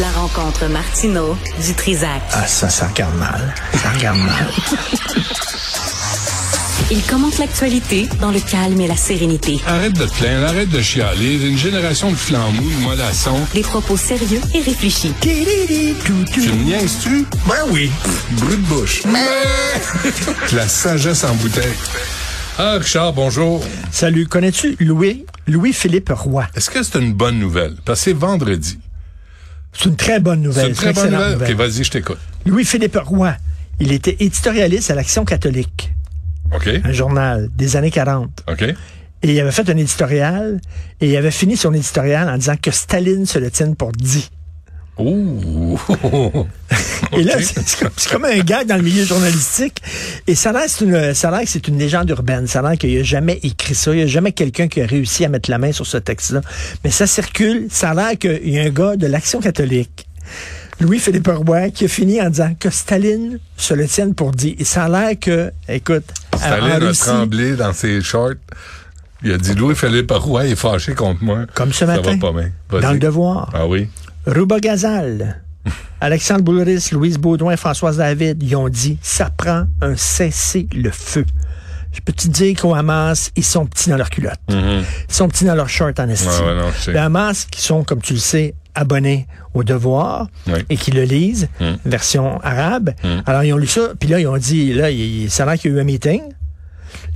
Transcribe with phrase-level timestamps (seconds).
[0.00, 2.22] La rencontre Martino du Trizac.
[2.32, 3.54] Ah, ça, ça regarde mal.
[3.74, 4.50] Ça regarde mal.
[6.90, 9.60] Il commente l'actualité dans le calme et la sérénité.
[9.66, 11.46] Arrête de te plaindre, arrête de chialer.
[11.46, 13.40] Une génération de flambous, de mollassons.
[13.52, 15.12] Des propos sérieux et réfléchis.
[15.20, 17.26] Tu me niaises-tu?
[17.46, 17.90] Ben oui.
[18.32, 19.02] Brut de bouche.
[20.54, 21.74] La sagesse en bouteille.
[22.58, 23.62] Ah, Richard, bonjour.
[23.90, 26.46] Salut, connais-tu Louis, Louis-Philippe Roy?
[26.54, 27.76] Est-ce que c'est une bonne nouvelle?
[27.84, 28.78] Parce que c'est vendredi.
[29.72, 30.68] C'est une très bonne C'est nouvelle.
[30.68, 31.50] une très bonne excellente nouvelle.
[31.52, 32.18] OK, vas-y, je t'écoute.
[32.46, 33.34] Louis-Philippe Roy,
[33.80, 35.92] il était éditorialiste à l'Action catholique,
[36.54, 36.68] OK?
[36.84, 38.42] un journal des années 40.
[38.50, 38.62] OK?
[38.62, 40.60] Et il avait fait un éditorial
[41.00, 44.28] et il avait fini son éditorial en disant que Staline se le tienne pour dit.
[44.98, 45.78] Ouh!
[47.16, 49.82] Et là, c'est comme, un gag dans le milieu journalistique.
[50.26, 52.46] Et ça a l'air, que c'est une légende urbaine.
[52.46, 53.92] Ça a l'air qu'il n'a jamais écrit ça.
[53.92, 56.42] Il n'y a jamais quelqu'un qui a réussi à mettre la main sur ce texte-là.
[56.84, 57.66] Mais ça circule.
[57.70, 60.06] Ça a l'air qu'il y a un gars de l'Action catholique,
[60.80, 64.56] Louis-Philippe Roy, qui a fini en disant que Staline se le tienne pour dit.
[64.58, 66.04] Et ça a l'air que, écoute,
[66.36, 68.34] Staline a Russie, tremblé dans ses shorts.
[69.24, 71.46] Il a dit, Louis-Philippe Roy est fâché contre moi.
[71.54, 72.80] comme ce Ça matin, va pas bien.
[72.80, 73.50] Dans le devoir.
[73.54, 73.88] Ah oui?
[74.26, 75.42] Ruba Gazal,
[76.00, 81.24] Alexandre Boulris, Louise Baudouin, Françoise David, ils ont dit ça prend un cessez-le-feu.
[81.92, 84.40] Je peux te dire qu'au Hamas, ils sont petits dans leur culotte?
[84.48, 86.30] Ils sont petits dans leur short en estime.
[86.30, 86.40] Mm-hmm.
[86.40, 86.92] Ouais, ouais, non.
[86.92, 90.28] Le Hamas, qui sont, comme tu le sais, abonnés au devoir
[90.70, 91.64] et qui le lisent, Mm.
[91.84, 92.90] version arabe.
[93.26, 95.58] Alors, ils ont lu ça, puis là, ils ont dit, là, il, ça a l'air
[95.60, 96.22] qu'il y a eu un meeting.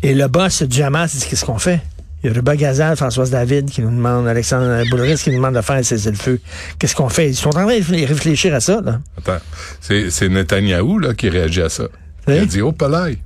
[0.02, 1.80] Et le boss du Hamas dit, qu'est-ce qu'on fait?
[2.22, 5.55] Il y a Ruba Gazal, Françoise David qui nous demande, Alexandre Boulris qui nous demande
[5.55, 6.41] de faire cesser le feu.
[6.78, 7.28] Qu'est-ce qu'on fait?
[7.28, 9.00] Ils sont en train de réfléchir à ça, là.
[9.19, 9.39] Attends.
[9.81, 11.84] C'est, c'est Netanyahou, là, qui réagit à ça.
[12.27, 13.19] Il a dit, oh, palais.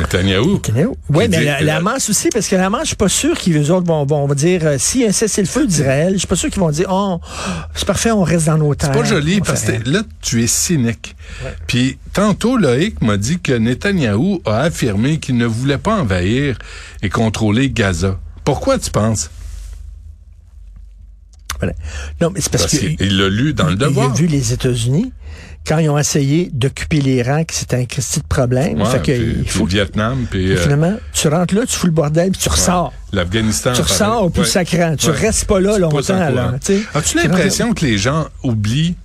[0.00, 0.54] Netanyahou.
[0.54, 0.72] Oui, Qui
[1.12, 3.70] mais dit- la, la Hamas aussi, parce que la Hamas, je suis pas sûr qu'ils
[3.70, 6.70] autres vont, vont dire, euh, a un cessez-le-feu d'Israël, je suis pas sûr qu'ils vont
[6.70, 7.20] dire, oh,
[7.74, 8.90] c'est parfait, on reste dans nos terres.
[8.92, 11.14] C'est pas joli parce que là, tu es cynique.
[11.66, 16.56] Puis tantôt, Loïc m'a dit que Netanyahou a affirmé qu'il ne voulait pas envahir
[17.02, 18.18] et contrôler Gaza.
[18.44, 19.30] Pourquoi tu penses?
[21.58, 21.74] Voilà.
[22.20, 24.12] Non, mais c'est parce, Parce qu'il l'a lu dans le il a devoir.
[24.14, 25.12] vu les États-Unis
[25.64, 28.80] quand ils ont essayé d'occuper l'Iran, que c'était un Christi de problème.
[28.82, 31.64] Ouais, fait que puis- il puis faut le Vietnam, puis euh, finalement, tu rentres là,
[31.64, 32.92] tu fous le bordel, puis tu ressors.
[33.12, 33.72] l'Afghanistan.
[33.74, 34.46] Tu ressors au plus Ouais.
[34.48, 34.96] sacrant.
[34.96, 36.18] Tu restes pas là longtemps.
[36.30, 36.54] là.
[36.94, 38.96] As-tu l'impression que les gens oublient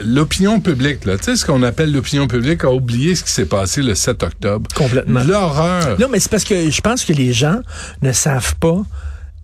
[0.00, 3.46] l'opinion publique, là, tu sais, ce qu'on appelle l'opinion publique a oublié ce qui s'est
[3.46, 4.68] passé le 7 octobre.
[4.74, 5.22] Complètement.
[5.24, 5.98] L'horreur.
[5.98, 7.60] Non, mais c'est parce que je pense que les gens
[8.02, 8.82] ne savent pas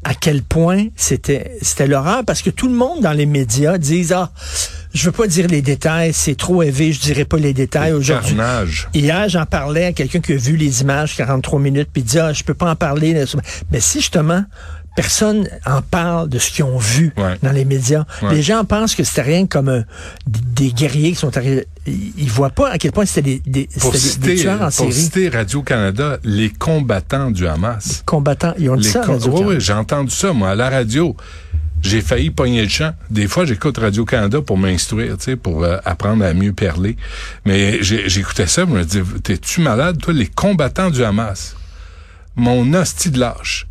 [0.04, 4.12] à quel point c'était c'était l'horreur parce que tout le monde dans les médias disent
[4.12, 4.30] ah
[4.92, 7.96] je veux pas dire les détails c'est trop élevé je dirais pas les détails Le
[7.96, 8.88] aujourd'hui carnage.
[8.92, 12.32] Hier, j'en parlais à quelqu'un qui a vu les images 43 minutes, puis dit, ah,
[12.32, 13.24] je peux pas en parler.
[13.72, 14.44] Mais si justement,
[14.94, 17.36] personne en parle de ce qu'ils ont vu Ouais.
[17.42, 18.34] dans les médias, Ouais.
[18.34, 19.84] les gens pensent que c'était rien comme
[20.26, 21.66] des guerriers qui sont arrivés.
[21.86, 23.68] Ils voient pas à quel point c'était des, des,
[24.20, 24.92] des- tueurs en pour série.
[24.92, 28.02] citer Radio-Canada, les combattants du Hamas.
[28.06, 28.54] Combattants.
[28.58, 29.02] Ils ont dit Les ça.
[29.02, 31.16] à oui, oui, j'ai entendu ça, moi, à la radio.
[31.82, 32.94] J'ai failli pogner le champ.
[33.10, 36.96] Des fois, j'écoute Radio-Canada pour m'instruire, tu sais, pour euh, apprendre à mieux parler.
[37.44, 41.54] Mais j'écoutais ça, je me disais, t'es-tu malade, toi, les combattants du Hamas?
[42.36, 43.66] Mon hostie de lâche.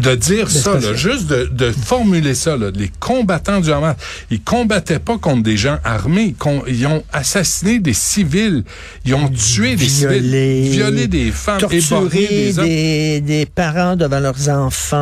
[0.00, 3.96] De dire ça, là, juste de, de formuler ça, là, les combattants du Hamas,
[4.30, 6.34] ils combattaient pas contre des gens armés,
[6.68, 8.62] ils ont assassiné des civils,
[9.04, 14.48] ils ont tué des civils, violé des femmes, torturer des des, des parents devant leurs
[14.48, 14.96] enfants.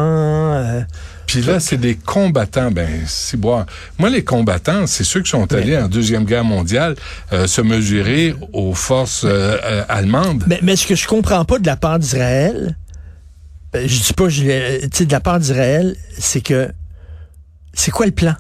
[0.55, 0.81] euh,
[1.27, 2.71] Puis là, c'est des combattants.
[2.71, 3.67] Ben, c'est boire.
[3.99, 6.97] Moi, les combattants, c'est ceux qui sont allés en Deuxième Guerre mondiale
[7.33, 10.45] euh, se mesurer aux forces euh, allemandes.
[10.47, 12.77] Mais, mais ce que je comprends pas de la part d'Israël,
[13.87, 16.69] je dis pas, je l'ai- tu sais, de la part d'Israël, c'est que
[17.75, 18.35] c'est quoi le plan?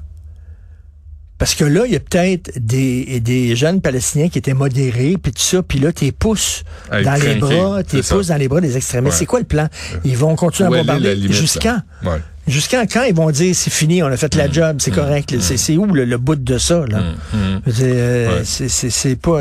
[1.38, 5.32] Parce que là, il y a peut-être des, des jeunes Palestiniens qui étaient modérés, puis
[5.32, 8.74] tout ça, puis là, t'es pousses dans les bras, t'es pousses dans les bras des
[8.78, 9.12] extrémistes.
[9.12, 9.18] Ouais.
[9.18, 9.68] C'est quoi le plan?
[10.04, 11.30] Ils vont continuer Où à bombarder.
[11.30, 11.82] Jusqu'à?
[12.04, 12.22] Ouais.
[12.48, 14.38] Jusqu'à quand ils vont dire c'est fini, on a fait Mm.
[14.38, 15.32] la job, c'est correct.
[15.32, 15.38] là.
[15.40, 16.84] C'est où le, le bout de ça?
[16.88, 17.02] là?
[17.34, 18.44] Euh, Ouais.
[18.46, 19.40] c'est pas...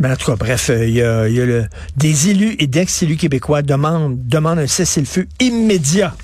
[0.00, 2.56] Mais en tout cas, bref, euh, il y, a, il y a le, des élus
[2.58, 6.14] et d'ex-élus québécois demandent, demandent un cessez-le-feu immédiat.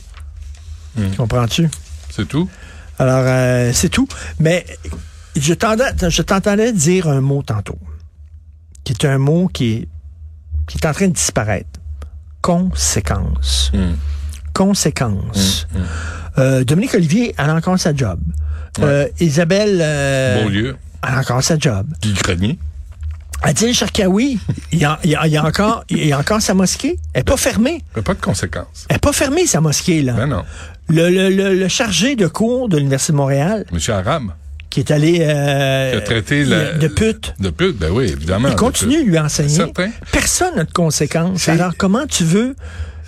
[0.96, 1.10] Mm.
[1.16, 1.68] Comprends-tu?
[2.10, 2.48] C'est tout?
[2.98, 4.08] Alors, euh, c'est tout.
[4.40, 4.66] Mais
[5.36, 7.78] je t'entendais dire un mot tantôt,
[8.82, 9.88] qui est un mot qui est,
[10.66, 11.80] qui est en train de disparaître.
[12.42, 13.70] Conséquence.
[13.72, 13.92] Mm.
[14.52, 15.68] Conséquence.
[16.38, 18.18] Euh, Dominique Olivier, elle a encore sa job.
[18.80, 20.42] Euh, Isabelle...
[20.42, 20.76] Beaulieu,
[21.06, 21.86] elle a encore sa job.
[22.02, 22.58] Guy Grenier.
[23.42, 24.38] Adil Sharkawi,
[24.72, 26.98] il y a, il y a- encore, il y a encore sa mosquée.
[27.14, 27.82] Elle n'est pas fermée.
[27.94, 28.86] Il y a pas de conséquences.
[28.88, 30.12] Elle n'est pas fermée, sa mosquée, là.
[30.12, 30.44] Ben non.
[30.88, 34.32] Le, le- le- le chargé de cours de l'Université de Montréal, Monsieur Aram.
[34.68, 37.34] qui est allé euh, Qui a traité la- de pute.
[37.38, 38.48] De pute, ben oui, évidemment.
[38.48, 39.48] Il continue de lui enseigner.
[39.54, 39.90] Certain.
[40.12, 41.48] Personne n'a de conséquences.
[41.48, 42.54] Alors, comment tu veux...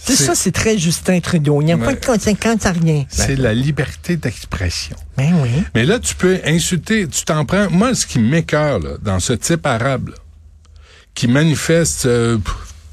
[0.05, 1.61] C'est ça, c'est très Justin Trudeau.
[1.63, 3.05] Il n'y a pas de conséquences à rien.
[3.09, 4.97] C'est la liberté d'expression.
[5.17, 5.51] Ben oui.
[5.77, 7.71] Mais là, tu peux insulter, tu t'en prends.
[7.71, 10.15] Moi, ce qui m'écœure, là, dans ce type arabe, là,
[11.15, 12.39] qui manifeste euh,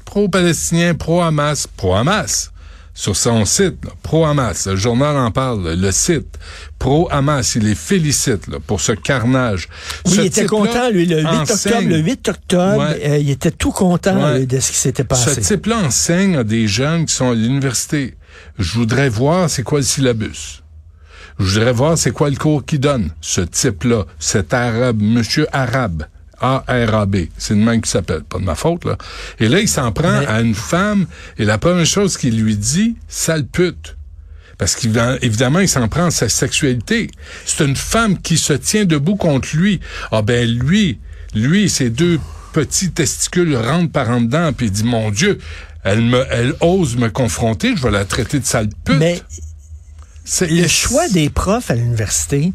[0.04, 2.50] pro-palestinien, pro-Hamas, pro-Hamas,
[2.92, 6.38] sur son site, là, pro-Hamas, le journal en parle, là, le site,
[6.78, 9.68] pro-Hamas, il les félicite là, pour ce carnage.
[10.06, 11.88] Oui, Ce il était content, lui, le 8 enseigne- octobre.
[11.88, 13.08] Le 8 octobre, Ouais.
[13.08, 14.40] euh, il était tout content Ouais.
[14.40, 15.40] lui, de ce qui s'était Ce passé.
[15.40, 18.16] type-là enseigne à des jeunes qui sont à l'université.
[18.58, 20.62] Je voudrais voir c'est quoi le syllabus.
[21.38, 23.10] Je voudrais voir c'est quoi le cours qu'il donne.
[23.22, 26.02] Ce type-là, cet arabe, monsieur arabe,
[26.40, 28.96] A-R-A-B, c'est le même qui s'appelle, pas de ma faute, là.
[29.38, 31.06] Et là, il s'en prend Mais- à une femme,
[31.38, 33.96] et la première chose qu'il lui dit, sale pute.
[34.58, 37.10] Parce qu'évidemment, il s'en prend à sa sexualité.
[37.46, 39.80] C'est une femme qui se tient debout contre lui.
[40.12, 40.98] Ah ben lui,
[41.34, 42.20] lui, ses deux
[42.52, 45.38] petits testicules rentrent par en dedans, puis il dit, mon Dieu,
[45.82, 48.98] elle me, elle ose me confronter, je vais la traiter de sale pute.
[48.98, 49.22] Mais
[50.24, 52.52] C'est- le choix des profs à l'université,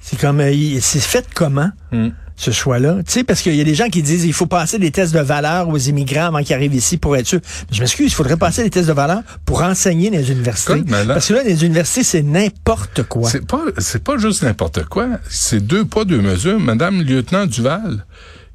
[0.00, 1.70] c'est comme, euh, c'est fait comment?
[1.90, 2.10] Hmm.
[2.40, 2.98] Ce choix-là.
[3.04, 5.12] Tu sais, parce qu'il y a des gens qui disent il faut passer des tests
[5.12, 7.40] de valeur aux immigrants avant qu'ils arrivent ici pour être sûr.
[7.72, 10.82] Je m'excuse, il faudrait passer des tests de valeur pour enseigner dans les universités.
[10.88, 13.28] Là- parce que là, les universités, c'est n'importe quoi.
[13.28, 15.08] C'est pas, c'est pas juste n'importe quoi.
[15.28, 16.60] C'est deux pas, deux mesures.
[16.60, 18.06] Madame lieutenant Duval,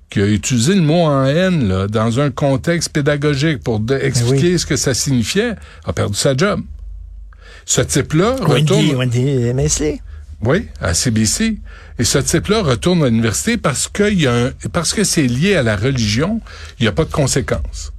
[0.10, 4.54] qui a utilisé le mot en haine, là, dans un contexte pédagogique pour de- expliquer
[4.54, 4.60] oui.
[4.60, 5.56] ce que ça signifiait,
[5.86, 6.62] a perdu sa job.
[7.66, 10.00] Ce type-là Wendy, retourne, Wendy Mesley.
[10.44, 11.58] Oui, à CBC.
[12.00, 15.56] Et ce type-là retourne à l'université parce que y a un- parce que c'est lié
[15.56, 16.42] à la religion,
[16.80, 17.92] il n'y a pas de conséquences.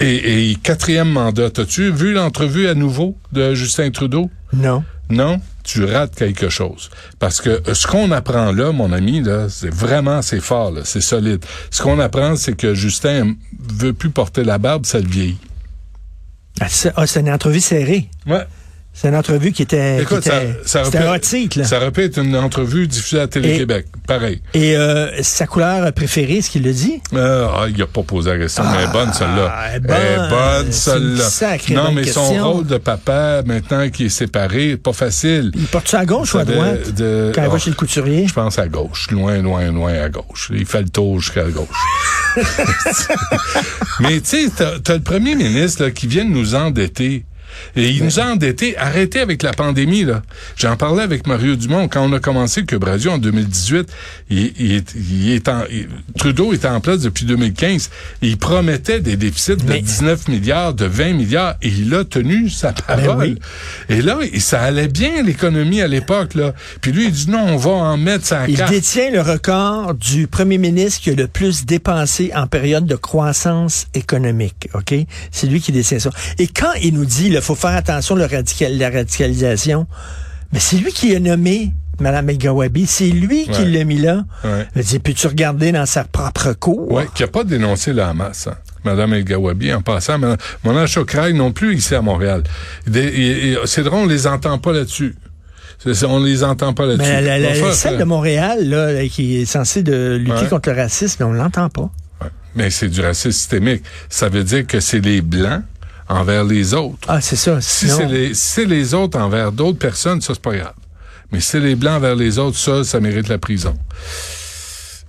[0.00, 4.30] Et, et quatrième mandat, as-tu vu l'entrevue à nouveau de Justin Trudeau?
[4.52, 4.84] Non.
[5.08, 6.90] Non, tu rates quelque chose.
[7.20, 10.80] Parce que euh, ce qu'on apprend là, mon ami, là, c'est vraiment, c'est fort, là,
[10.84, 11.44] c'est solide.
[11.70, 15.38] Ce qu'on apprend, c'est que Justin veut plus porter la barbe, ça le vieillit.
[16.60, 18.08] Ah, c'est ah, c'est une entrevue serrée.
[18.26, 18.44] Ouais.
[18.98, 20.00] C'est une entrevue qui était.
[20.00, 21.64] Écoute, qui ça, était- ça un pu- titre, là.
[21.66, 23.84] ça être une entrevue diffusée à Télé-Québec.
[24.06, 24.40] Pareil.
[24.54, 27.02] Et euh, sa couleur préférée, ce qu'il le dit?
[27.12, 29.54] Euh, ah, il a pas posé la question, mais elle est bonne, celle-là.
[29.74, 30.72] elle est Elle est bonne.
[30.72, 31.24] celle-là.
[31.74, 35.50] Non, bonne mais son rôle de papa, maintenant qui est séparé, pas facile.
[35.54, 36.94] Il porte ça à gauche ou à droite?
[36.94, 38.26] de- quand il oh, va chez le couturier?
[38.26, 40.50] Je pense à gauche, loin, loin, loin à gauche.
[40.54, 41.68] Il fait le tour jusqu'à gauche.
[44.00, 47.24] Mais tu sais, t'as t'as le premier ministre là, qui vient de nous endetter.
[47.76, 48.76] Et il nous a endettés.
[48.76, 50.22] Arrêtez avec la pandémie, là.
[50.56, 53.88] J'en parlais avec Mario Dumont quand on a commencé Cube Radio en 2018.
[54.30, 55.62] Il, il est, il est en,
[56.18, 57.90] Trudeau était en place depuis 2015.
[58.22, 61.54] Et il promettait des déficits de Mais- 19 milliards, de 20 milliards.
[61.62, 63.06] Et il a tenu sa parole.
[63.06, 63.38] Ben oui.
[63.88, 66.52] Et là, ça allait bien, l'économie à l'époque, là.
[66.80, 68.70] Puis lui, il dit non, on va en mettre sa Il carte.
[68.70, 73.86] détient le record du premier ministre qui a le plus dépensé en période de croissance
[73.94, 74.68] économique.
[74.74, 74.94] OK?
[75.30, 76.10] C'est lui qui détient ça.
[76.38, 78.28] Et quand il nous dit, il faut faire attention à
[78.68, 79.86] la radicalisation,
[80.52, 82.86] mais c'est lui qui a nommé Mme El Gawabi.
[82.86, 84.24] C'est lui qui l'a mis là.
[84.44, 84.66] Ouais.
[84.76, 86.90] Il dit, peux-tu regarder dans sa propre cour?
[86.92, 88.56] Ouais, qui a pas dénoncé la Hamas, hein.
[88.84, 90.18] Madame El Gawabi, en passant.
[90.18, 92.42] Madame- Mona Chokraï non plus ici à Montréal.
[93.64, 95.16] C'est drôle, on les entend pas là-dessus.
[96.04, 97.10] On les entend pas là-dessus.
[97.10, 97.96] Mais la, celle ça.
[97.96, 100.48] de Montréal, là, qui est censée de lutter Ouais.
[100.48, 101.90] contre le racisme, on l'entend pas.
[102.54, 103.82] Mais c'est du racisme systémique.
[104.08, 105.62] Ça veut dire que c'est les Blancs
[106.08, 107.06] envers les autres.
[107.08, 107.60] Ah, c'est ça.
[107.60, 110.74] Si c'est les, si c'est les autres envers d'autres personnes, ça, c'est pas grave.
[111.32, 113.76] Mais si c'est les Blancs envers les autres, ça, ça mérite la prison.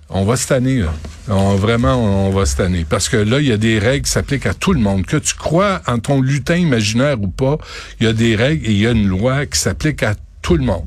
[0.09, 0.93] On va se tanner, là.
[1.27, 2.85] On, vraiment, on va se tanner.
[2.89, 5.05] Parce que là, il y a des règles qui s'appliquent à tout le monde.
[5.05, 7.57] Que tu crois en ton lutin imaginaire ou pas,
[7.99, 10.55] il y a des règles et il y a une loi qui s'applique à tout
[10.55, 10.85] le monde.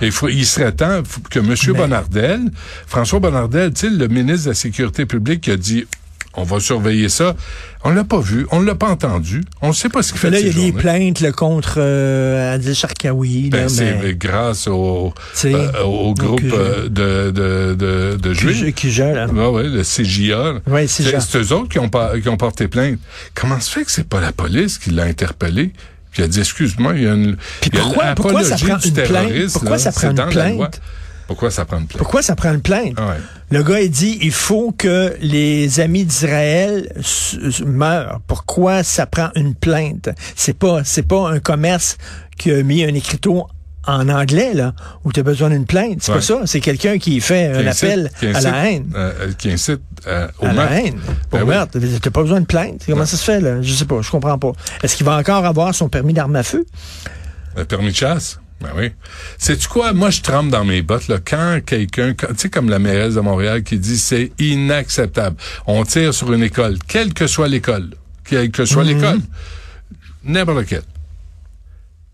[0.00, 1.54] Et il, faut, il serait temps que M.
[1.66, 2.40] Mais- Bonnardel,
[2.86, 5.84] François Bonnardel, tu sais, le ministre de la Sécurité publique, qui a dit
[6.34, 7.34] on va surveiller ça.
[7.82, 10.30] On l'a pas vu, on l'a pas entendu, on sait pas ce qu'il fait.
[10.30, 13.48] là, il y a des plaintes là, contre euh, Adil Sharkawi.
[13.50, 13.68] Ben,
[14.02, 15.12] mais- grâce au,
[15.54, 16.52] euh, au groupe QG.
[16.54, 18.60] euh, de, de, de, de juifs.
[19.14, 19.26] là.
[19.32, 20.60] Ouais, ouais, le CJA.
[20.66, 22.98] Ouais, c'est eux autres qui ont, pas- qui ont porté plainte.
[23.34, 25.72] Comment se fait que c'est pas la police qui l'a interpellé?
[26.12, 27.36] Puis il a dit, excuse-moi, il y a une...
[27.60, 27.82] Puis il y a
[28.14, 29.28] pourquoi- ça prend une plainte?
[29.52, 30.80] Pourquoi là, ça prend une plainte?
[31.30, 31.98] Pourquoi ça prend une plainte?
[31.98, 32.94] Pourquoi ça prend une plainte?
[32.96, 33.14] Ah ouais.
[33.52, 36.92] Le gars, il dit, il faut que les amis d'Israël
[37.64, 38.20] meurent.
[38.26, 40.08] Pourquoi ça prend une plainte?
[40.34, 41.98] C'est pas, c'est pas un commerce
[42.36, 43.46] qui a mis un écriteau
[43.86, 45.98] en anglais, là, où tu as besoin d'une plainte.
[46.02, 46.18] C'est Ouais.
[46.18, 46.40] pas ça.
[46.46, 48.92] C'est quelqu'un qui fait Qui un incite- appel à la haine.
[48.96, 50.72] euh, euh, qui incite euh, au À meurtre.
[50.72, 50.94] la haine.
[51.30, 51.48] Pour Ben oui.
[51.54, 51.78] meurtre.
[52.02, 52.82] T'as pas besoin de plainte.
[52.86, 53.06] Comment Non.
[53.06, 53.62] ça se fait, là?
[53.62, 54.02] Je sais pas.
[54.02, 54.50] Je comprends pas.
[54.82, 56.66] Est-ce qu'il va encore avoir son permis d'arme à feu?
[57.56, 58.40] Le permis de chasse.
[58.60, 58.92] Ben oui.
[59.38, 59.92] Sais-tu quoi?
[59.94, 61.18] Moi, je tremble dans mes bottes, là.
[61.24, 65.36] Quand quelqu'un, tu sais, comme la mairesse de Montréal qui dit c'est inacceptable.
[65.66, 67.90] On tire sur une école, quelle que soit l'école,
[68.24, 69.20] quelle que soit l'école,
[70.24, 70.84] n'importe quelle.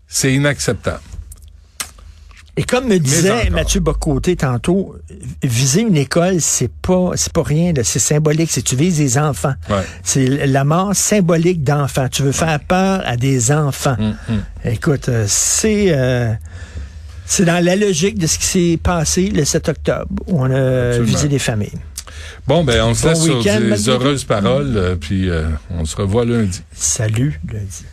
[0.07, 1.01] C'est inacceptable.
[2.57, 3.49] Et comme me disait.
[3.51, 4.95] Mathieu Bocoté tantôt,
[5.43, 9.53] viser une école, c'est pas c'est pas rien, c'est symbolique, c'est tu vises des enfants.
[9.69, 9.83] Ouais.
[10.03, 12.07] C'est la mort symbolique d'enfants.
[12.09, 13.95] Tu veux faire peur à des enfants.
[13.99, 16.33] Hum, Écoute, euh, c'est euh,
[17.25, 20.87] c'est dans la logique de ce qui s'est passé le 7 octobre, où on a
[20.89, 21.05] Absolument.
[21.05, 21.77] visé des familles.
[22.47, 25.95] Bon, ben, on se Bon laisse sur des heureuses paroles, euh, puis euh, on se
[25.95, 26.61] revoit lundi.
[26.73, 27.85] Salut, lundi.